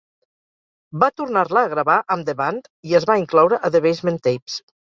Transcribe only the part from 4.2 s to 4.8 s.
Tapes".